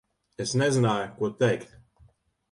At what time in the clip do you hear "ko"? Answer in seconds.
1.19-1.29